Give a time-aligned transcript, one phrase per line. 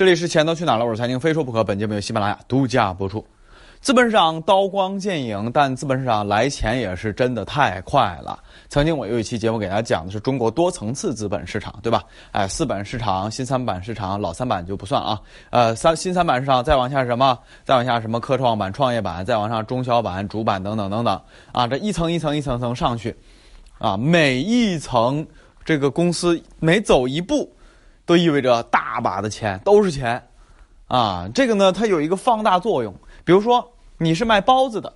[0.00, 0.86] 这里是钱都去哪儿了？
[0.86, 1.62] 我是财经非说不可。
[1.62, 3.22] 本节目由喜马拉雅独家播出。
[3.82, 8.42] 资本市场刀光剑影，但资本市场来钱也是真的太快了。
[8.70, 12.02] 曾经我有一期节目给大家讲的是中国多层次资本市场，对吧？
[12.32, 15.20] 哎，四板市场、新三板市场、老三板就不算啊。
[15.50, 17.38] 呃，三新三板市场再往下什么？
[17.66, 18.18] 再往下什么？
[18.18, 21.20] 科创板、创业板，再往上中小板、主板等等等等
[21.52, 21.66] 啊。
[21.66, 23.14] 这一层一层一层层上去，
[23.76, 25.26] 啊，每一层
[25.62, 27.52] 这个公司每走一步。
[28.10, 30.20] 都意味着大把的钱都是钱，
[30.88, 32.92] 啊，这个呢，它有一个放大作用。
[33.24, 34.92] 比如说你是卖包子的，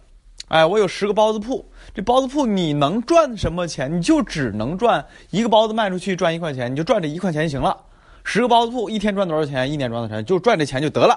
[0.48, 3.96] 哎，我有十个包子铺，这包子铺你能赚什么钱？
[3.96, 7.82] 你就只能赚一个包子卖出去赚一块钱，你就赚这一块钱就行了。
[8.24, 9.70] 十个包子铺一天赚多少钱？
[9.70, 10.24] 一年赚多少钱？
[10.24, 11.16] 就赚这钱就得了，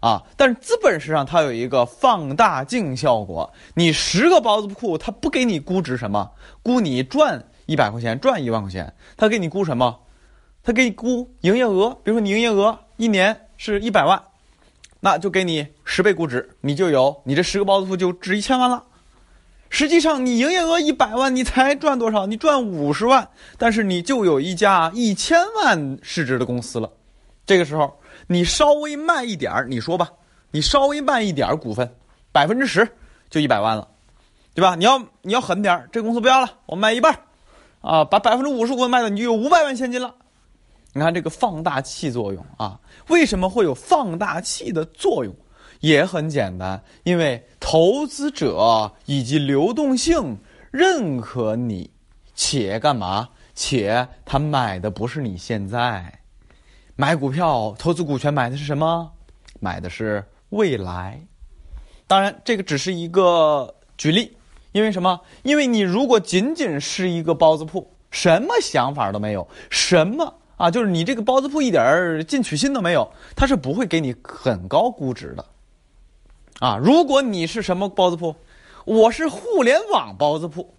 [0.00, 0.22] 啊。
[0.38, 6.30] 但是资本市场它有一个放大镜效果，你十个包子铺它不给你估值什么，
[6.62, 9.98] 估你赚一百块钱，赚一万块钱，它给你估什么？
[10.64, 14.22] 他给你估营业额，比如说你营业额一年是一百万，
[15.00, 18.84] 那就给你十倍估值，你就有你这十个包子铺就值一千万了。
[19.68, 22.26] 实际上你营业额一百万，你才赚多少？
[22.26, 26.90] 你赚五十万，但是你就有一家一千万市值的公司了。
[27.46, 30.10] 这个时候你稍微卖一点儿，你说吧，
[30.50, 31.92] 你稍微卖一点儿股份，
[32.30, 32.86] 百分之十
[33.30, 33.88] 就一百万了，
[34.54, 34.76] 对吧？
[34.76, 37.18] 你要你要狠点儿，这公司不要了，我卖一半，
[37.80, 40.14] 啊，把百分之五十股份卖了，你就有五百万现金了。
[40.92, 45.34] 你看这个放大器作用啊，为什么会有放大器的作用？
[45.80, 50.38] 也很简单，因为投资者以及流动性
[50.70, 51.90] 认可你，
[52.34, 53.28] 且干嘛？
[53.54, 56.20] 且他买的不是你现在
[56.94, 59.10] 买股票、投资股权买的是什么？
[59.60, 61.20] 买的是未来。
[62.06, 64.36] 当然，这个只是一个举例，
[64.72, 65.20] 因为什么？
[65.42, 70.34] 因为你如果仅仅是一个包子铺，什么想法都没有，什么？
[70.62, 75.44] 啊，就是你这个包子铺一点进取心都没有，他是不会给你很高估值的。
[76.60, 78.36] 啊，如果你是什么包子铺，
[78.84, 80.72] 我是互联网包子铺，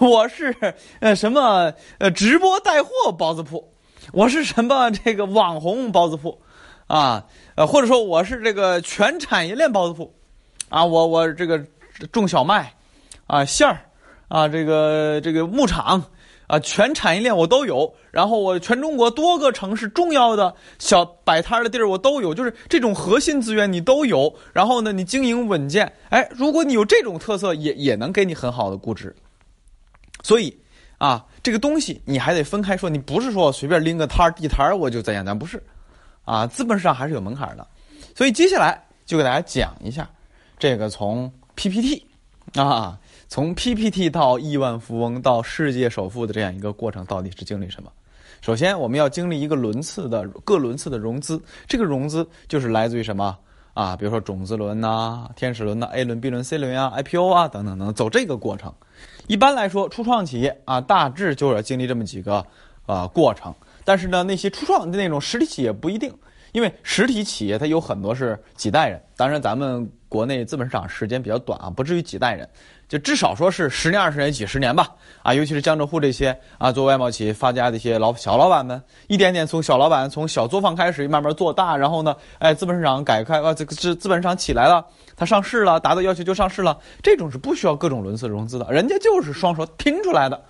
[0.00, 3.72] 我是呃什么呃直播带货包子铺，
[4.12, 6.42] 我是什么这个网红包子铺，
[6.88, 10.12] 啊呃或者说我是这个全产业链包子铺，
[10.70, 11.64] 啊我我这个
[12.10, 12.74] 种小麦，
[13.28, 13.78] 啊馅儿，
[14.26, 16.02] 啊这个这个牧场。
[16.50, 24.34] 啊，全产业链我都有，然后我全中国多个城市重要的小摆摊的地儿我都有，就是这种核心资源你都有。
[24.52, 29.14] 然后呢，你经营稳健，哎，如果你有这种特色，也也能给你很好的估值。
[30.24, 30.52] 所以
[30.98, 35.62] 啊，这个东西你还得分开说，你不是说我随便拎个摊儿地摊儿我就怎样，咱不是，
[36.24, 37.64] 啊，资本市场还是有门槛的。
[38.16, 40.10] 所以接下来就给大家讲一下
[40.58, 42.04] 这个从 PPT
[42.56, 42.98] 啊。
[43.30, 47.88] 从 PPT 到亿万富翁到世界首富的这样一个过程，到底是经历什么？
[48.40, 53.38] 首先，我们要经历一个轮次的各轮次的融资，这个融资就是来自于什么
[53.72, 53.94] 啊？
[53.94, 58.74] 比如说种子轮呐、天使轮呐、A 轮、B 轮、C 轮啊、IPO 啊等等等，走这个过程。
[59.28, 62.44] 一般来说，初创企业啊，大致就要经历这么几个
[62.84, 63.54] 啊过程。
[63.84, 66.12] 但是呢，那些初创的那种实体企业不一定，
[66.50, 69.00] 因为实体企业它有很多是几代人。
[69.16, 72.48] 当然，咱们国内资本市场时间比较短啊，不至于几代人。
[72.90, 74.88] 就至少说是十年、二十年、几十年吧，
[75.22, 84.84] 啊，尤其是江浙沪这些啊，做外贸企业发家的一些老小老板们，一点点从小老板从小作坊开始，慢慢做大，然后呢，哎，资本市场改开啊，这个资资本市场起来了，
[85.14, 90.42] 它上市了，达到要求就上市了，这种是不需要各种轮次融资的，人家就是双手拼出来的，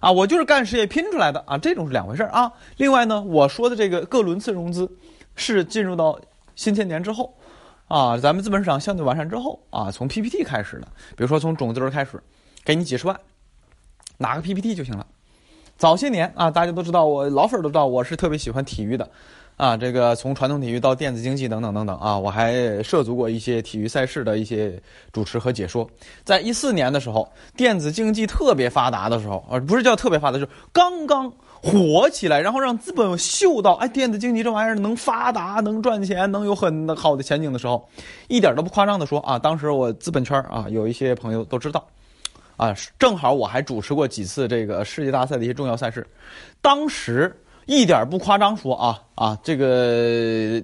[0.00, 2.50] 啊，我就是干事业拼出来的啊，这种是两回事儿啊。
[2.78, 4.90] 另外呢，我说的这个各轮次融资，
[5.36, 6.18] 是进入到
[6.56, 7.34] 新千年之后。
[7.92, 12.18] 啊，咱们资本市场相对完善之后啊，从 PPT 开始的，比如说从种子轮开始，
[12.64, 13.20] 给你几十万，
[14.16, 15.06] 拿个 PPT 就行了。
[15.76, 19.10] 早些年啊，大家都知道，我老粉都知道，我是特别喜欢体育的，
[19.56, 24.80] 啊，这个从传统体育到电子竞技等等等等啊，我还涉足过一些体育赛事的一些
[25.12, 25.88] 主持和解说。
[26.24, 31.32] 在一四年的时候，电子竞技特别发达的时候，啊，不是叫特别发达，就是刚刚。
[31.64, 37.88] 火起来，然后让资本嗅到，哎，电子竞技这玩意儿能发达、能赚钱、能有很好的前景的时候，
[38.26, 41.86] 一点都不夸张的说啊，当时我资本圈啊有一些朋友都知道，
[42.56, 46.04] 啊，正好我还主持过几次这个世界大赛的一些重要赛事，
[46.60, 47.32] 当时
[47.66, 50.62] 一点不夸张说啊啊，这个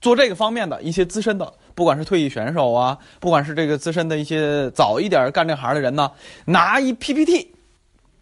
[0.00, 6.10] 做这个方面的一些资深的，不管是退役选手啊，不管是这个资深的一些早一点干这行的人呢，
[6.44, 7.54] 拿一 PPT，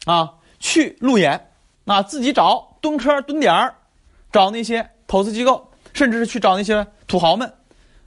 [0.07, 1.49] 啊，去路演。
[1.89, 3.73] 那自己找蹲坑蹲点儿，
[4.33, 7.53] 找那些投资机构，甚至是去找那些土豪们，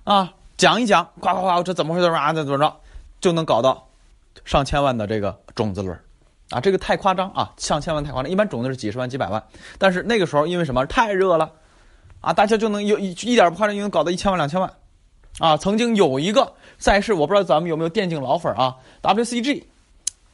[0.04, 2.34] 啊，讲一讲，夸夸夸，这怎么回事啊？
[2.34, 2.76] 这怎么着，
[3.22, 3.88] 就能搞到
[4.44, 5.98] 上千万的这个种子轮，
[6.52, 7.54] 啊，这个太夸张啊！
[7.58, 9.44] 上千万太夸张，一般种子是几十万、几百万。
[9.78, 11.52] 但是那个时候因为什么太热了，
[12.22, 14.72] 啊，大家就能有一一点不夸张就能搞到一千万两千万，
[15.38, 19.64] 啊，曾经有一个赛事，我不知道咱们有没有电竞老粉啊，WCG，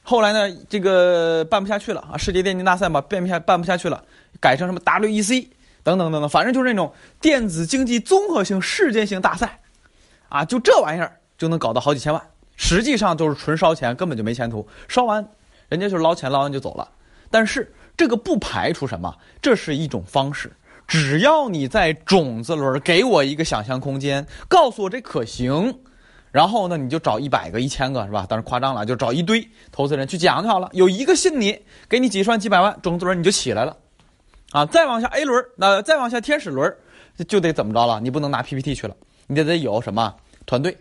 [0.03, 4.01] 后来呢这个办不下去了啊，世界电竞大赛嘛，办不下办不下去了，
[4.39, 5.47] 改成什么 WEC
[5.83, 9.59] 等等等等，反正就是那种电子竞技综合性世界性大赛，
[10.29, 12.21] 啊，就这玩意儿就能搞到好几千万，
[12.55, 15.27] 实际上就是纯烧钱，根本就没前途，烧完
[15.75, 16.87] 人家就捞钱，捞完就走了，
[17.29, 17.71] 但是。
[17.97, 20.51] 这个不排除什么，这是一种方式。
[20.85, 25.79] 只要你在种子轮给我一个想象空间，告诉我这可行，
[26.29, 28.25] 然后呢，你就找一百个、一千个，是吧？
[28.27, 30.69] 当然夸张了，就找一堆投资人去讲就好了。
[30.73, 31.57] 有一个信你，
[31.87, 33.77] 给你几十万、几百万，种子轮你就起来了，
[34.51, 34.65] 啊！
[34.65, 36.75] 再往下 A 轮，那再往下天使轮，
[37.29, 38.01] 就得怎么着了？
[38.01, 40.13] 你不能拿 PPT 去了，你得得有什么
[40.45, 40.75] 团队？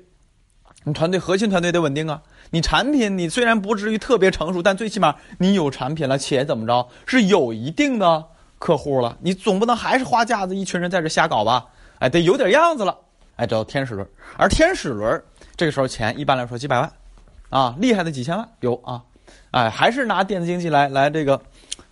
[0.83, 2.21] 你团队核心团队得稳定啊。
[2.55, 8.25] 你产品你虽然不至于特别成熟，但最起码你有产品了，且怎么着是有一定的
[8.61, 9.19] 客户了。
[9.21, 11.67] 你总不能还是花架子一群人在这瞎搞吧？
[11.99, 12.97] 哎，得有点样子了。
[13.35, 15.21] 哎，叫天使轮，而天使轮
[15.57, 16.93] 这个时候钱一般来说几百万，
[17.51, 19.03] 啊，厉害的几千万有啊。
[19.51, 21.43] 哎，还是拿电子竞技来来这个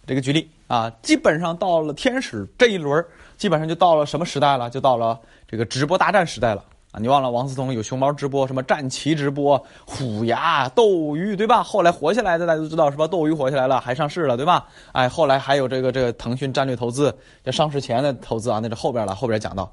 [0.06, 0.88] 这个举例啊。
[1.02, 3.04] 基本上到了天使这一轮，
[3.36, 4.70] 基本上就到了什么时代了？
[4.70, 5.18] 就到了
[5.48, 6.64] 这个直播大战时代了。
[6.92, 11.62] 啊，你忘了王思聪有熊猫直播，什么战旗直播、虎牙、斗鱼，对吧？
[11.62, 13.06] 后来活下来的大家都知道是吧？
[13.06, 14.66] 斗鱼活下来了，还上市了，对吧？
[14.92, 19.70] 哎，后来还有这个这个腾讯战略投资，这上市前的投资啊，那是后边了，后边讲到，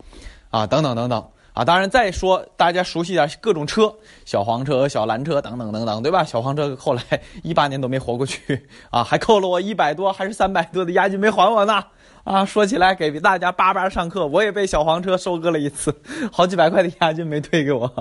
[0.49, 1.21] 啊，等等等等
[1.51, 3.93] 啊，当然再说大家熟悉点各种车，
[4.23, 6.23] 小黄车、小蓝车等等等等，对吧？
[6.23, 7.03] 小黄车后来
[7.43, 11.83] 一八年都没活过去啊，还扣了我一百多还是三百多的押金没还我呢。
[12.29, 15.91] 啊，说起来给大家叭叭上课，我也被小黄车收割了一次，
[16.31, 17.91] 好几百块的押金没退给我，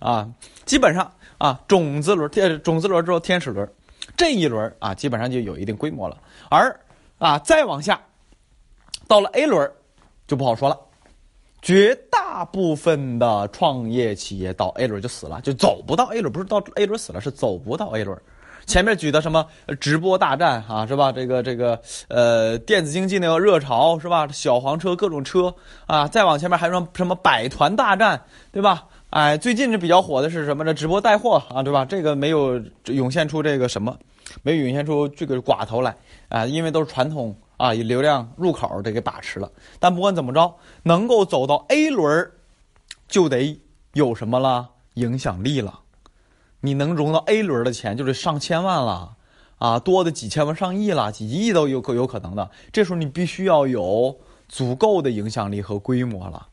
[0.00, 0.28] 啊，
[0.64, 3.70] 基本上啊，种子轮、天种子轮之后天使轮，
[4.16, 6.18] 这一轮啊，基本上就有一定规模了。
[6.50, 6.80] 而
[7.18, 8.00] 啊，再往下，
[9.06, 9.70] 到了 A 轮，
[10.26, 10.76] 就不好说了，
[11.62, 18.20] 绝大部分的创业企业到 A 轮就死了，就走不到 A 轮，不是到 A 轮死了，是走不到 A 轮。
[18.68, 19.44] 前面举的什么
[19.80, 21.10] 直播大战啊，是吧？
[21.10, 24.28] 这个这个呃，电子竞技那个热潮是吧？
[24.28, 25.52] 小黄车各种车
[25.86, 28.22] 啊，再往前面还说什么百团大战，
[28.52, 28.84] 对吧？
[29.08, 30.74] 哎，最近这比较火的是什么呢？
[30.74, 31.82] 直播带货啊，对吧？
[31.86, 33.96] 这个没有涌现出这个什么，
[34.42, 35.96] 没涌现出这个寡头来
[36.28, 39.50] 啊，因为都是传统啊，以流量入口得给把持了。
[39.80, 42.30] 但不管怎么着，能够走到 A 轮，
[43.08, 43.58] 就得
[43.94, 44.68] 有什么了？
[44.94, 45.80] 影响力了。
[46.60, 49.16] 你能融到 A 轮的钱就是上千万了，
[49.58, 52.50] 啊，多的几千万、上亿了，几亿都有可有可能的。
[52.72, 54.18] 这时候你必须要有
[54.48, 56.48] 足够的影响力和规模了，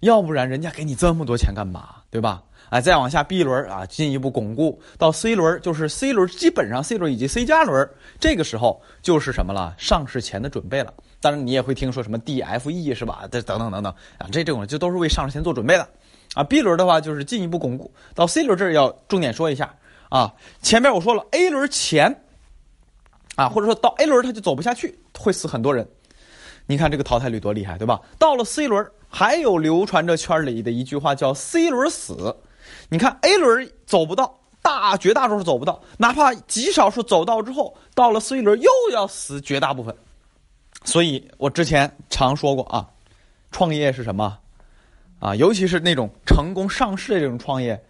[0.00, 1.96] 要不然人家给你这么多钱干嘛？
[2.10, 2.42] 对吧？
[2.70, 9.74] 哎，再往下 B 轮啊，进一步巩固到 C 轮，就是 C 轮，基本上 C 轮以及 C 加轮，这个时候就是什么了？
[9.76, 10.92] 上市前的准备了。
[11.20, 13.28] 当然你也会听说什么 DFE 是吧？
[13.30, 15.88] 这等等等等啊，这这种就都是为上市前做准备的。
[16.34, 19.74] 啊，B 轮的话就是进一步巩固到 C 轮这儿要重点说一下
[20.08, 20.34] 啊。
[20.60, 22.24] 前面我说了 A 轮前，
[23.36, 25.88] 啊，或者说到 A 轮它就走不下去，会死很多人。
[26.66, 28.00] 你看这个淘汰率多厉害，对吧？
[28.18, 32.36] 到了 C 轮，还有流传着圈里的一句话叫 “C 轮死”。
[32.88, 39.94] 你看 A 轮走不到，大绝大多数走不到，哪怕极少数走到之后，到了 C 轮又要死绝大部分。
[40.84, 42.88] 所以我之前常说过啊，
[43.52, 44.38] 创业是什么？
[45.24, 47.82] 啊，尤其是那种成功上市的这种创业，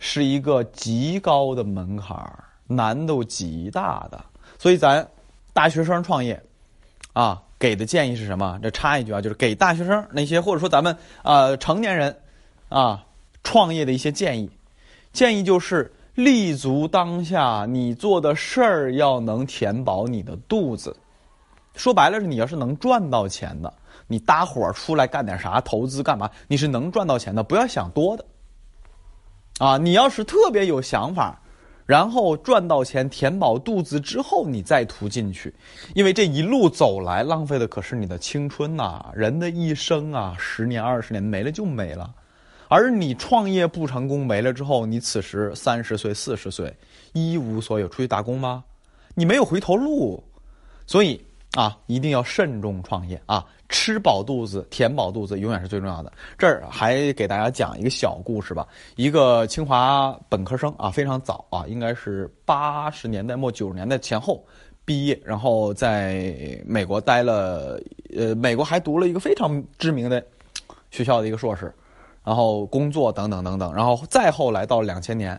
[0.00, 4.20] 是一个极高的门槛儿，难度极大的。
[4.58, 5.06] 所以咱
[5.52, 6.42] 大学生创业，
[7.12, 8.58] 啊，给的建议是什么？
[8.60, 12.16] 这插一句啊，就是给大学生那些或者说咱们啊成年人
[12.68, 13.06] 啊
[13.44, 14.50] 创业的一些建议。
[15.12, 20.96] 建议就是立足当下，你做的事儿要能填饱你的肚子。
[21.76, 23.72] 说白了是，你要是能赚到钱的。
[24.12, 25.58] 你搭伙出来干点啥？
[25.62, 26.30] 投资干嘛？
[26.46, 28.22] 你是能赚到钱的，不要想多的。
[29.58, 31.40] 啊，你要是特别有想法，
[31.86, 35.54] 然后赚到钱填饱肚子之后，你再图进去，
[35.94, 42.14] 因为这一路走来浪费的可是你的青春呐，人的一生啊，十年二十年没了就没了。
[42.68, 46.70] 而你创业不成功没了之后，你此时三十岁四十岁
[47.14, 48.62] 一无所有，出去打工吗？
[49.14, 50.22] 你没有回头路，
[50.86, 51.24] 所以。
[51.52, 53.44] 啊，一定要慎重创业啊！
[53.68, 56.10] 吃饱肚子，填饱肚子，永远是最重要的。
[56.38, 58.66] 这儿还给大家讲一个小故事吧。
[58.96, 64.42] 一个清华本科生啊，非常早啊，应该是八十年代末九十年代前后
[64.84, 67.78] 毕业，然后在美国待了，
[68.16, 70.24] 呃，美国还读了一个非常知名的
[70.90, 71.70] 学校的一个硕士，
[72.24, 75.38] 然后工作等等等等，然后再后来到两千年。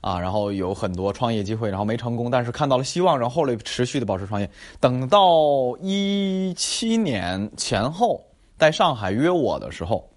[0.00, 4.48] 啊，然后有很多创业机会，然后没成功，但是看到了希望，然后后来持续的保持创业。
[4.80, 8.24] 等到一七年前后
[8.56, 10.08] 在上海约我的时候，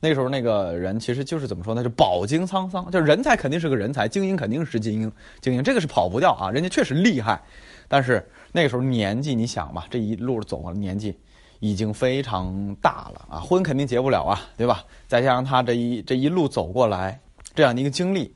[0.00, 1.82] 那时候那个人其实就是怎么说呢？
[1.82, 7.42] 就饱经沧桑，就人才肯定是个人才，精英肯定是精英，精英这个是跑不掉啊，人家确实厉害。
[7.88, 11.18] 但是那个时候年纪，你想吧，这一路走了，年纪
[11.60, 14.84] 已经非常大了啊，婚肯定结不了啊，对吧？
[15.06, 17.20] 再加上他这一这一路走过来
[17.54, 18.32] 这样的一个经历，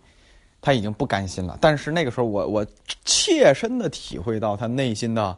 [0.63, 1.59] 他已经不甘心了。
[1.61, 2.67] 但是那个时候，我我
[3.05, 5.37] 切身的体会到他内心的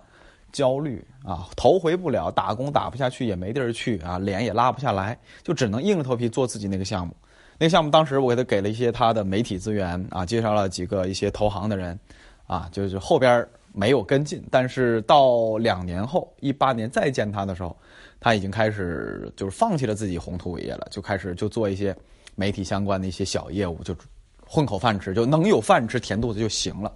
[0.53, 7.13] 焦虑啊，头回不了，打工打不下去，也没地儿去啊，脸也拉不下来，就只能硬着头皮做自己那个项目。
[7.59, 11.99] 那个项目当时我给他给了一些他的媒体资源啊，介绍了几个一些投行的人
[12.47, 13.45] 啊，就是后边。
[13.77, 17.77] 没有跟进，但是到两年后，一八年再见他的时候，
[18.21, 21.93] 他已经开始就是放弃了自己宏图伟业了，就开始就做一些
[22.37, 23.93] 媒体相关的一些小业务，就
[24.47, 26.93] 混口饭吃，就能有饭吃，填肚子就行了，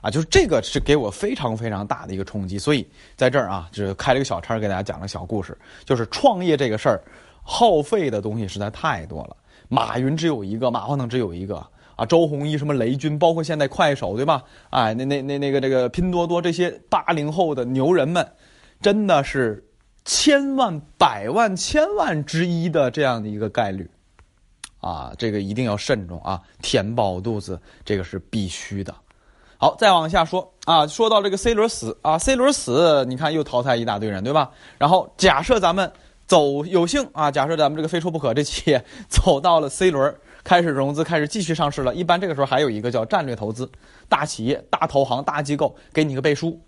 [0.00, 2.58] 啊，就是这个是给我非常非常大的一个冲击。
[2.58, 7.02] 所以在这儿啊，就是开了一个小差给大家讲个小故事，就是创业这个事儿，
[7.42, 9.36] 耗费的东西实在太多了。
[9.68, 11.64] 马云只有一个，马化腾只有一个。
[11.96, 14.42] 啊，周鸿祎什么雷军，包括现在快手，对吧？
[14.70, 18.26] 哎，那那那那个这个拼多多这些八零后的牛人们，
[18.80, 19.62] 真的是
[20.06, 23.86] 千万百万千万之一的这样的一个概率，
[24.80, 28.94] 啊，这个一定要慎重啊，填饱肚子这个是必须的。
[29.56, 34.50] 好，再往下说啊，说到这个 C 轮死啊，C 轮死，你看又淘汰一大堆人，对吧？
[34.78, 35.92] 然后假设咱们
[36.26, 40.14] 走有幸啊，假设咱们这个非说不可这企业走到了 C 轮。
[40.42, 41.94] 开始融资，开始继续上市了。
[41.94, 43.70] 一般这个时候还有一个叫战略投资，
[44.08, 46.58] 大企业、大投行、大机构给你个背书，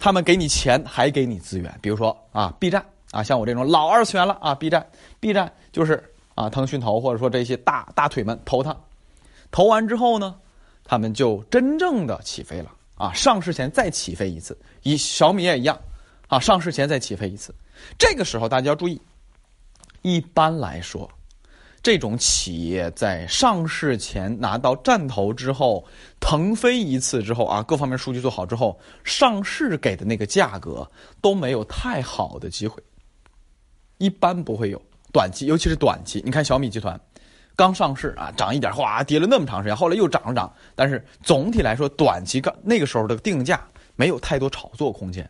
[0.00, 1.72] 他们给你钱，还给你资源。
[1.80, 4.84] 比如说啊，B 站啊，像我这种老二次元了啊，B 站
[5.20, 6.02] ，B 站就是
[6.40, 8.74] 啊，腾讯投或者说这些大大腿们投它，
[9.50, 10.36] 投完之后呢，
[10.84, 15.78] 他们就真正的起飞了啊，上市前再起飞一次，以小米也一样
[16.28, 17.54] 啊，上市前再起飞一次。
[17.98, 18.98] 这个时候大家要注意，
[20.00, 21.10] 一般来说。
[21.82, 25.86] 这种企业在上市前拿到战投之后，
[26.20, 32.82] 腾飞一次之后啊，各方面数据做好之后，上市给的那个价格都没有太好的机会，
[33.98, 34.80] 一般不会有
[35.12, 36.22] 短期，尤其是短期。
[36.24, 36.98] 你看小米集团
[37.56, 43.60] 刚上市啊，涨一点，哗跌了那么长时间，后来又涨了涨，但是总体来说，短期刚那个时候的定价
[43.96, 45.28] 没有太多炒作空间。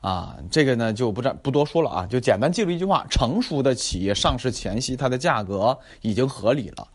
[0.00, 6.88] 啊，这个呢就不不多说了啊，就简单记住一句话：成熟的企业上市前夕，它的价格已经合理了，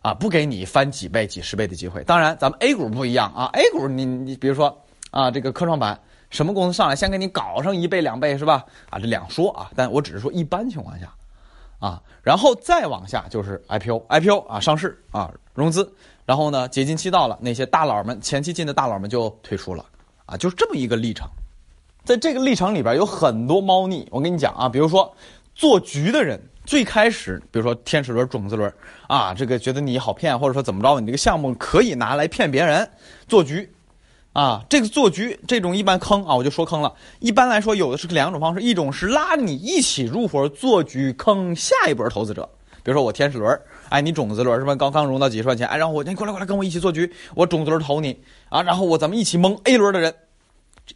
[0.00, 2.02] 啊，不给你翻几倍、几十倍的机会。
[2.04, 6.00] 当然，咱们 A 股不一样啊，A 股你你比如说啊，这个科创板
[6.30, 8.64] 什么公司上来先给你搞上一倍、两倍是吧？
[8.90, 11.12] 啊，这两说啊，但我只是说一般情况下，
[11.78, 15.90] 啊，然后再往下就是 IPO，IPO 啊上市啊融资，
[16.26, 19.84] 然后呢解禁期到了，那些大佬们前期进的大佬们就退出了，
[20.26, 21.26] 啊，就是这么一个历程。
[22.04, 25.14] 在这个历程里边有很多猫腻，我跟你讲啊，比如说
[25.54, 28.72] 做局的人最开始，比如说天使轮、种子轮
[29.06, 32.88] 啊，这个觉得你好骗，或者说怎么着，你这个项目可以拿来骗别人
[33.26, 33.70] 做局
[34.38, 36.94] 啊，这个做局这种一般坑啊，我就说坑了。
[37.18, 42.48] 一般来说有的是两种方式，一种是拉你一起入伙做局坑下一波投资者，
[42.84, 44.76] 比如说我天使轮，哎，你种子轮是吧？
[44.76, 48.16] 刚刚融到几十万钱，哎，然后我你过来过来跟我一起做局，我种子轮投你
[48.48, 50.14] 啊，然后我咱们一起蒙 A 轮的人。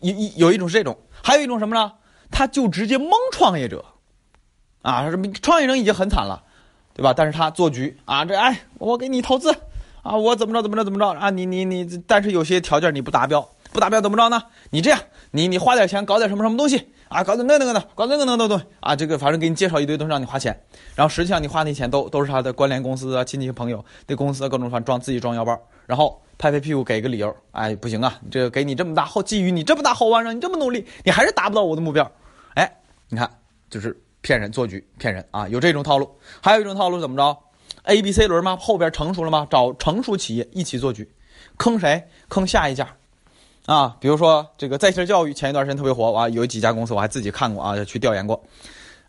[0.00, 1.92] 一一有一种是这种，还有一种什么呢？
[2.30, 3.84] 他就直接蒙创业者，
[4.82, 6.44] 啊，什么创业者已经很惨了，
[6.94, 7.12] 对吧？
[7.12, 9.52] 但是他做局啊，这哎，我给你投资，
[10.02, 11.30] 啊，我怎么着怎么着怎么着啊？
[11.30, 14.42] 你你你，但是有些条件你不达标，不达标怎么着呢？
[14.70, 17.22] 你这样，你你花点钱搞点什么什么东西啊？
[17.24, 18.94] 搞点那那个的，搞那个那个东西啊？
[18.94, 20.58] 这个反正给你介绍一堆东西让你花钱，
[20.94, 26.20] 然后实际上你花那钱都都是他的关联公司啊、亲戚朋友对公司各种方装自己装腰包，然后。
[26.38, 28.18] 拍拍屁股给个理由，哎，不行啊！
[28.28, 32.10] 这个给你这么大后，基于你这么大后弯，让你这么努力，你还是达不到我的目标。
[32.54, 32.68] 哎，
[33.08, 33.30] 你看，
[33.70, 35.46] 就是骗人做局，骗人啊！
[35.46, 37.38] 有这种套路，还有一种套路怎么着
[37.84, 38.56] ？A、B、C 轮吗？
[38.56, 39.46] 后边成熟了吗？
[39.50, 41.10] 找成熟企业一起做局，
[41.56, 42.08] 坑谁？
[42.28, 42.86] 坑下一家
[43.66, 43.96] 啊！
[44.00, 48.42] 比如说这个在线教育，前一段时间特别火啊，有几家公司我还自己看过啊，去调研过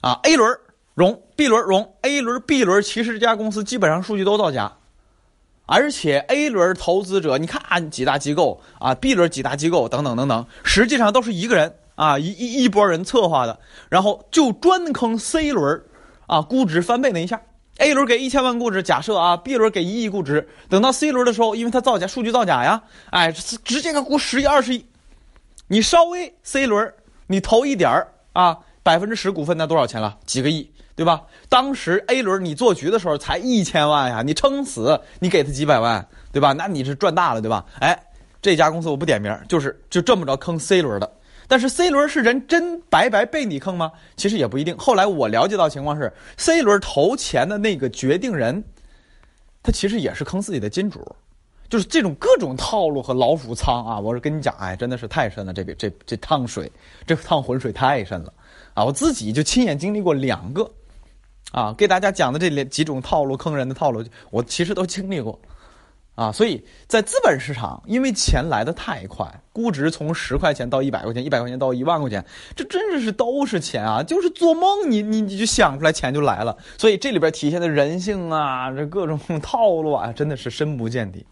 [0.01, 0.19] 啊。
[0.23, 0.57] A 轮
[0.93, 4.73] 融，B 轮融，A 轮、B 轮，其实这家公司基本上数据都造假。
[5.65, 13.57] 而且 A 轮投资者，你看啊几大机构啊，B 轮几大机构等等等等，实际上都是一个人啊，一一一波人策划的，
[13.89, 15.81] 然后就专坑 C 轮，
[16.27, 17.41] 啊，估值翻倍那一下
[17.77, 24.85] ，A 轮给一千万估值，假设啊，B 轮给一亿估值，等到 C 轮的时候，因为它造假，数据造假呀，哎，直接给估十亿二十亿，
[25.67, 26.93] 你稍微 C 轮
[27.27, 30.17] 你投一点儿啊，百分之十股份那多少钱了？
[30.25, 30.69] 几个亿。
[30.95, 31.23] 对吧？
[31.49, 36.53] 当时 A 轮你做局的时候才一千万呀，你撑死你给他几百万，对吧？
[36.53, 37.65] 那你是赚大了，对吧？
[37.79, 37.99] 哎，
[38.43, 41.11] 这家公司我不点名，就是就这么着坑 C 轮的。
[41.53, 43.91] 但是 C 轮是人真白白被你坑吗？
[44.15, 44.75] 其实也不一定。
[44.75, 48.63] 后来我了解到情况是，C 轮投钱的那个决定人，
[49.61, 51.15] 他其实也是坑自己的金主，
[51.69, 53.99] 就是这种各种套路和老鼠仓啊！
[53.99, 56.71] 我是跟你讲，哎，真的是太深了，这个这这趟水，
[57.05, 58.33] 这趟浑水太深了
[58.73, 58.83] 啊！
[58.83, 60.67] 我自己就亲眼经历过两个，
[61.51, 65.39] 啊，给大家讲的这几种套路坑人的套路，我其实都经历过。
[66.15, 72.23] 啊，所以在资本市场，因为钱来的太快，估值从十块钱到一百块钱，一百块钱到一万块钱，
[72.55, 74.03] 这真的是都是钱啊！
[74.03, 76.55] 就是做梦，你你你就想出来钱就来了。
[76.77, 81.25] 所以这里边体现的人性啊，这各种套路啊，真的是深不见底，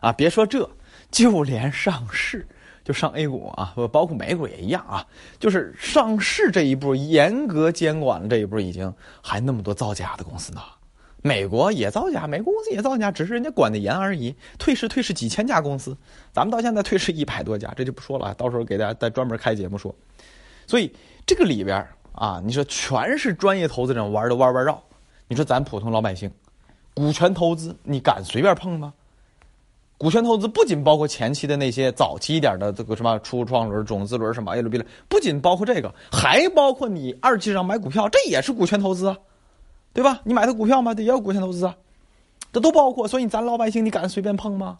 [0.00, 0.12] 啊！
[0.12, 0.68] 别说这，
[1.10, 2.46] 就连上市，
[2.84, 5.06] 就上 A 股啊，包括美股也一样啊，
[5.40, 10.60] 就是上市这一步严格监管了这一步，已经还那么多造假的公司呢。
[11.22, 14.34] 美国也造假，美国公司也造假，只是人家管的严而已。
[14.58, 15.96] 退市退市几千家公司，
[16.32, 19.94] 咱们到现在退市一百多家，这就不说了，到时候给大家再专门开节目说。
[20.66, 20.92] 所以
[21.26, 24.80] 这个里边啊，你说全是专业投资人玩的弯弯绕，
[25.26, 26.30] 你说咱普通老百姓，
[26.94, 28.94] 股权投资你敢随便碰吗？
[29.98, 39.16] 股权投资不仅包括前期的那些早期一点的这个什么初创轮、种子轮什么 A 轮 B 轮，不仅包括这个，还包括你二级市场买股票，这也是股权投资啊。
[39.96, 40.20] 对吧？
[40.24, 40.92] 你买的股票吗？
[40.98, 41.74] 也有股权投资啊，
[42.52, 43.08] 这都包括。
[43.08, 44.78] 所以咱老百姓，你敢随便碰吗？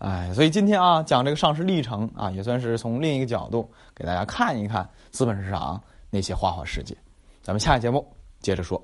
[0.00, 6.94] 哎，所以今天啊，讲这个上市历程啊，也算是从另一个角度给大家看一看资本市场那些花花世界。
[7.42, 8.06] 咱们下期节目
[8.40, 8.78] 接着说。